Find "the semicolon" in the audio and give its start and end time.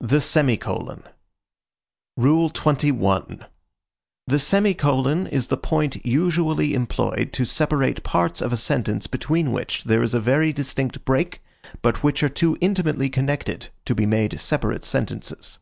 0.00-1.04, 4.26-5.26